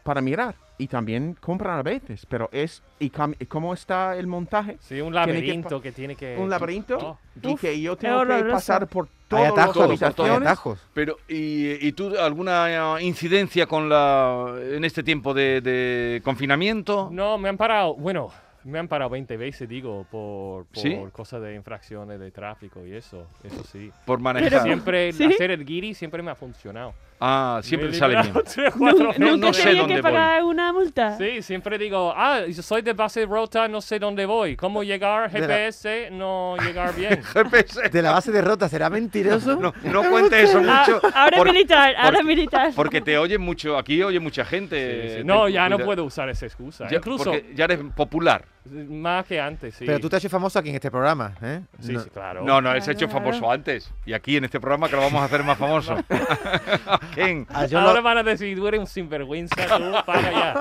[0.04, 0.54] Para mirar.
[0.80, 2.26] Y también compran a veces.
[2.28, 2.84] Pero es...
[3.00, 4.78] ¿Y cómo está el montaje?
[4.80, 6.38] sí, un Tiene que laberinto que, tiene que...
[6.38, 6.98] ¿Un laberinto?
[7.00, 7.20] Oh.
[7.42, 10.42] Y Uf, que yo tengo que pasar por Hay todas las atajos, hay habitaciones.
[10.42, 10.80] atajos.
[10.94, 17.10] Pero, ¿y, y tú alguna eh, incidencia con la en este tiempo de, de confinamiento?
[17.12, 18.32] No, me han parado, bueno,
[18.63, 20.96] me han parado 20 veces, digo, por, por ¿Sí?
[21.12, 23.92] cosas de infracciones de tráfico y eso, eso sí.
[24.06, 24.62] Por manejar.
[24.63, 25.26] Siempre ¿Sí?
[25.26, 26.94] hacer el guiri siempre me ha funcionado.
[27.19, 28.25] Ah, siempre te sale bien.
[28.27, 29.39] librado tres, cuatro ¿Nunca, No, veces.
[29.39, 30.12] no sé tenía dónde que voy.
[30.12, 31.17] pagar una multa?
[31.17, 34.56] Sí, siempre digo, ah, yo soy de base rota, no sé dónde voy.
[34.56, 35.30] ¿Cómo llegar?
[35.32, 37.23] GPS, no llegar bien.
[37.34, 37.89] GPS.
[37.89, 39.56] De la base de rota, ¿será mentiroso?
[39.56, 41.01] No, no cuente eso Ah, mucho.
[41.15, 42.71] ahora por- militar, ahora militar.
[42.75, 45.10] Porque te oye mucho, aquí oye mucha Sí, gente.
[45.10, 45.15] sí.
[45.17, 46.88] Ten No, ya no cuida- puedo usar esa excusa.
[46.88, 48.45] Ya- Incluso porque ya eres popular.
[48.71, 49.86] Más que antes, sí.
[49.86, 51.62] Pero tú te has hecho famoso aquí en este programa, ¿eh?
[51.80, 52.43] Sí, No- sí, claro.
[52.43, 53.25] No, no, él se ha hecho Claro.
[53.25, 53.91] famoso antes.
[54.06, 55.95] Y aquí en este programa que lo vamos a hacer más famoso.
[57.15, 60.56] Ken, Ah, Ahora lo- van a decir, tú eres un sinvergüenza, tú, para ya.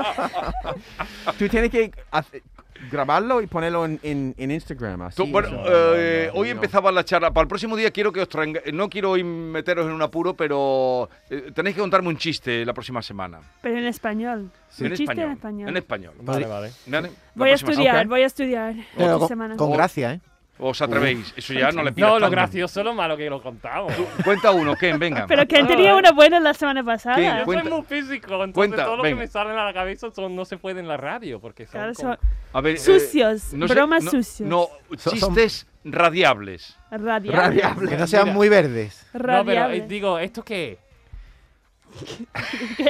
[1.38, 2.42] Tú tienes que hacer-
[2.90, 5.02] grabarlo y ponerlo en, en, en Instagram.
[5.02, 5.64] Así, Tú, bueno, eso.
[5.96, 6.54] eh, No, hoy no.
[6.54, 7.32] empezaba la charla.
[7.32, 8.60] Para el próximo día quiero que os traiga.
[8.72, 12.72] No quiero hoy meteros en un apuro, pero eh, tenéis que contarme un chiste la
[12.74, 13.40] próxima semana.
[13.62, 14.50] Pero en español.
[14.78, 15.26] en Un chiste español.
[15.26, 15.68] en español.
[15.68, 16.14] En español.
[16.22, 16.70] Vale, vale.
[16.86, 17.10] ¿Vale?
[17.34, 18.08] Voy a estudiar, semana.
[18.10, 18.74] voy a estudiar.
[18.96, 19.56] Pero esta con, semana.
[19.56, 20.20] con gracia, ¿eh?
[20.58, 21.34] ¿Os atrevéis?
[21.36, 23.92] Eso ya no le pidas No, lo gracioso, lo malo que lo contamos.
[24.24, 25.26] Cuenta uno, Ken, venga.
[25.26, 27.40] Pero que tenía una buena la semana pasada.
[27.40, 27.64] Yo Cuenta.
[27.64, 29.16] soy muy físico, entonces Cuenta, todo lo venga.
[29.16, 31.72] que me sale a la cabeza son, no se puede en la radio, porque son
[31.72, 32.18] Claro, como- son
[32.54, 34.48] A ver, eh, sucios, no sé- bromas no- sucios.
[34.48, 36.76] No, chistes radiables.
[36.90, 37.34] radiables.
[37.36, 37.88] Radiable.
[37.90, 38.34] Que no sean Mira.
[38.34, 39.06] muy verdes.
[39.12, 39.88] No, pero eh, Radiables.
[39.88, 40.78] digo, ¿esto qué es?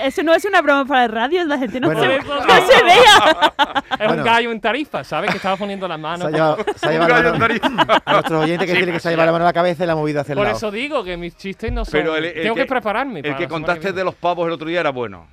[0.02, 2.00] Eso no es una broma para el radio, la gente no, Bueno.
[2.02, 3.54] se, Por eso no se vea.
[3.92, 4.14] Es Bueno.
[4.14, 5.30] un gallo en tarifa, ¿sabes?
[5.30, 6.24] Que estaba poniendo la Se mano.
[6.24, 8.02] ha como- llevado, se ha llevado la Un mano- gallo en tarifa.
[8.04, 9.86] a nuestros oyentes que Sí, que se ha llevado la mano a la cabeza y
[9.86, 10.56] la ha movido hacia el Por lado.
[10.56, 11.92] eso digo que mis chistes no son...
[11.92, 13.20] Pero el, el Tengo que, prepararme.
[13.20, 15.26] El para que contaste de los pavos el otro día era bueno.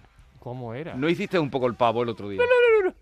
[0.44, 0.94] ¿Cómo era?
[0.96, 2.42] No hiciste un poco el pavo el otro día.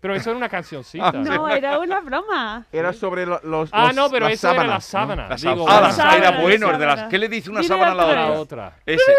[0.00, 1.08] Pero eso era una cancioncita.
[1.08, 2.64] Ah, No, era una broma.
[2.70, 3.68] Era sobre lo- los.
[3.72, 5.26] Ah, los- no, pero eso era la sábanas, ¿no?
[5.26, 5.28] sábana.
[5.28, 5.66] La Digo.
[5.68, 6.66] Ah, la la sábana era bueno.
[6.68, 7.02] la el de las-.
[7.08, 8.76] ¿Qué le dice una Dile sábana a la otra la otra?
[8.86, 9.12] Ese.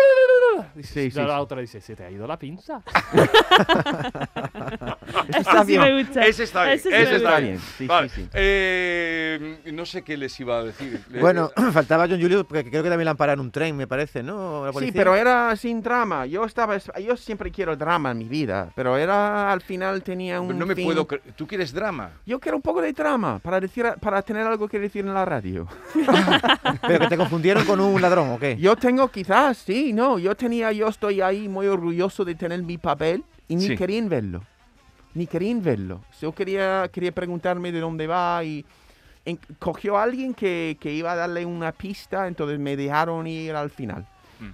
[0.74, 1.42] Dice- Sí, sí, la sí.
[1.42, 2.82] otra dice, ¿se te ha ido la pinza?
[5.38, 6.26] Eso sí me gusta.
[6.26, 6.76] Ese está bien.
[6.76, 7.60] Ese sí Ese está bien.
[7.78, 8.10] Sí, Vale.
[8.10, 8.30] sí, sí.
[8.34, 11.02] Eh, no sé qué les iba a decir.
[11.20, 13.88] Bueno, faltaba John Julio, porque creo que también le han parado en un tren, me
[13.88, 14.66] parece, ¿no?
[14.66, 16.26] La Sí, pero era sin drama.
[16.26, 20.58] Yo estaba, yo siempre quiero drama en mi vida, pero era al final tenía un
[20.58, 21.08] no me fin- puedo.
[21.36, 22.12] ¿Tú quieres drama?
[22.26, 25.26] Yo quiero un poco de drama para decir, para tener algo que decir en la
[25.26, 25.68] radio.
[26.88, 28.58] Pero que te confundieron con un ladrón, ¿o qué?
[28.58, 32.78] Yo tengo quizás, sí, no, yo tenía, yo estoy ahí muy orgulloso de tener mi
[32.78, 33.78] papel y ni Sí.
[33.78, 34.42] querían verlo,
[35.14, 36.02] ni querían verlo.
[36.22, 38.66] Yo quería, quería preguntarme de dónde va y
[39.26, 43.56] en- cogió a alguien que, que iba a darle una pista, entonces me dejaron ir
[43.56, 44.06] al final.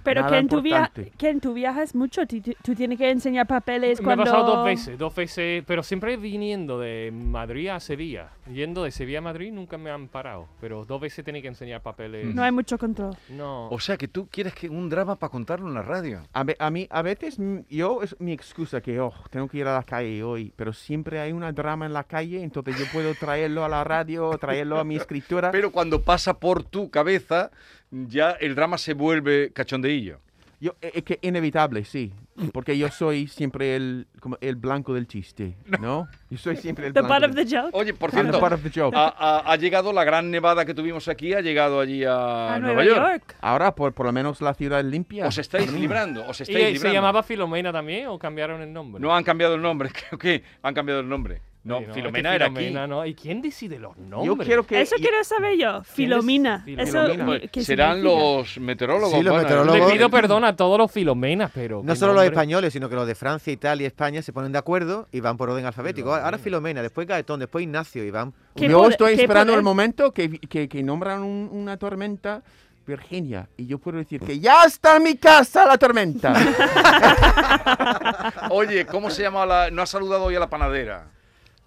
[0.02, 3.46] Pero Nada que en, tu via que en tu viajes mucho, tú, tienes que enseñar
[3.46, 4.24] papeles Me ha cuando...
[4.24, 8.30] pasado dos veces, dos veces, pero siempre viniendo de Madrid a Sevilla.
[8.52, 11.82] Yendo de Sevilla a Madrid nunca me han parado, pero dos veces tenía que enseñar
[11.82, 12.34] papeles.
[12.34, 13.16] No hay mucho control.
[13.28, 13.68] No.
[13.68, 16.22] O sea que tú quieres que un drama para contarlo en la radio.
[16.32, 19.58] A, ve- a mí, a veces, mm, yo, es mi excusa que, oh, tengo que
[19.58, 22.84] ir a la calle hoy, pero siempre hay una drama en la calle, entonces yo
[22.92, 25.50] puedo traerlo a la radio, traerlo a mi escritura.
[25.50, 27.50] Pero cuando pasa por tu cabeza,
[27.90, 30.18] ya el drama se vuelve cachondeillo.
[30.62, 32.12] Yo, eh, es que inevitable, sí,
[32.52, 36.06] porque yo soy siempre el, como el blanco del chiste, ¿no?
[36.28, 37.70] Yo soy siempre el The blanco of del- the joke.
[37.72, 38.94] Oye, por cierto, butt of the joke.
[38.94, 42.58] ha, ha- ha llegado la gran nevada que tuvimos aquí, ha llegado allí a, a
[42.58, 42.98] Nueva, Nueva York.
[43.22, 43.36] York.
[43.40, 45.26] Ahora, por, por lo menos la ciudad es limpia.
[45.26, 46.88] Os estáis librando, os ¿Y estáis eh, librando.
[46.88, 49.00] se llamaba Filomena también o cambiaron el nombre?
[49.00, 51.40] No han cambiado el nombre, creo que han cambiado el nombre.
[51.62, 52.90] No, es que Filomena era Filomena, aquí.
[52.90, 53.04] ¿no?
[53.06, 54.26] ¿Y quién decide los nombres?
[54.26, 54.80] yo quiero que...
[54.80, 55.82] Eso quiero saber yo.
[55.84, 56.62] Filomina.
[56.64, 56.82] Filomena?
[56.82, 57.46] Eso, Filomena.
[57.52, 58.18] ¿qué Serán significa?
[58.24, 59.10] los meteorólogos.
[59.10, 59.88] Sí, los bueno, meteorólogos.
[59.88, 61.82] Le pido perdón a todos los Filomenas, pero...
[61.84, 64.52] No ¿qué solo los españoles, sino que los de Francia, Italia y España se ponen
[64.52, 66.14] de acuerdo y van por orden alfabético.
[66.14, 68.32] Ahora Filomena, después Gaetón, después Ignacio y van...
[68.56, 72.42] ¿Qué Yo estoy esperando el momento que, que, que nombran un- una tormenta
[72.86, 76.32] Virginia y yo puedo decir que ya está en mi casa la tormenta.
[78.50, 79.70] Oye, ¿cómo se llama la.?
[79.70, 81.06] No ha saludado hoy a la panadera.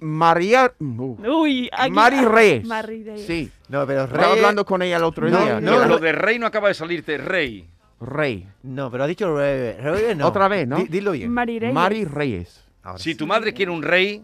[0.04, 0.74] María...
[0.80, 2.66] uh, Uy, aquí- Mari Reyes.
[2.66, 3.26] Mari Reyes.
[3.26, 3.52] Sí.
[3.70, 4.16] No, pero Rey...
[4.16, 5.60] Estaba hablando con ella el otro No, día.
[5.62, 7.68] no, era lo de rey no acaba de salirte, rey.
[8.00, 8.48] Rey.
[8.64, 9.74] No, pero ha dicho Rey.
[9.80, 10.28] Rey no.
[10.28, 10.78] Otra vez, ¿no?
[10.78, 11.32] Di- dilo bien.
[11.32, 11.74] Mari Reyes.
[11.74, 12.64] Mari Reyes.
[12.84, 13.16] Ahora Si sí.
[13.18, 14.22] tu madre quiere un rey,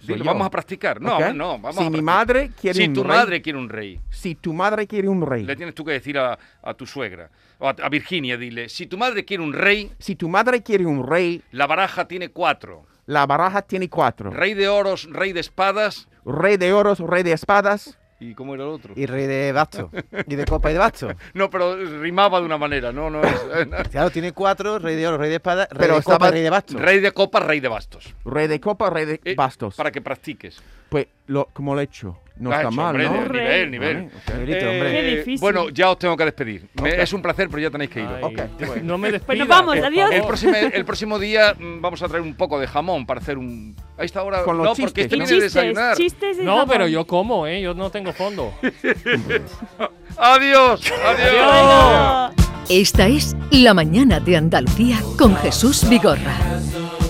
[0.00, 1.00] dilo, vamos a practicar.
[1.02, 1.34] No, ¿Ok?
[1.34, 4.00] no, vamos si a mi madre quiere Si un tu rey, madre quiere un rey,
[4.08, 7.28] si tu madre quiere un rey, le tienes tú que decir a, a tu suegra,
[7.58, 10.86] o a, a Virginia, dile, si tu madre quiere un rey, si tu madre quiere
[10.86, 12.86] un rey, la baraja tiene cuatro.
[13.08, 14.30] La baraja tiene cuatro.
[14.30, 17.98] Rey de oros, rey de espadas, Rey de oros, rey de espadas.
[18.20, 18.92] ¿y cómo era el otro?
[18.96, 19.90] Y Rey de Basto.
[20.26, 21.08] y de Copa y de Basto.
[21.34, 23.32] No, pero rimaba de una manera, no, no es...
[23.90, 26.42] Claro, tiene cuatro, Rey de Oro, Rey de Espada, Rey Pero de Copa estaba- Rey
[26.42, 26.78] de Basto.
[26.78, 28.14] rey de copa, rey de bastos.
[28.24, 29.74] Rey de copa, rey de Eh, bastos.
[29.76, 30.60] Para que practiques.
[30.90, 32.18] Pues, lo, como lo he hecho.
[32.36, 33.32] No está hecho, mal, hombre, ¿no?
[33.32, 34.10] Nivel, nivel.
[34.28, 34.92] Vale, hombre.
[34.92, 35.40] Qué difícil.
[35.40, 36.68] Bueno, ya os tengo que despedir.
[36.80, 37.02] Me-.
[37.02, 38.06] Es un placer, pero ya tenéis que ir.
[38.06, 39.36] Ay, No me despidas.
[39.38, 40.10] Pues vamos, adiós.
[40.12, 43.38] El próximo, el próximo día mm, vamos a traer un poco de jamón para hacer
[43.38, 43.74] un...
[43.96, 44.44] A esta hora...
[44.44, 45.24] Con los no, porque chistes, este Y ¿no?
[45.26, 45.96] viene de chistes, desayunar.
[45.96, 46.68] chistes y No, jamón.
[46.70, 47.60] pero yo como, ¿eh?
[47.60, 48.52] Yo no tengo fondo.
[50.16, 50.92] ¡Adiós!
[51.04, 51.46] ¡Adiós!
[51.46, 52.30] Bueno.
[52.68, 56.36] Esta es La mañana de Andalucía con Jesús Vigorra.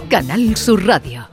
[0.08, 1.28] Canal Sur Radio.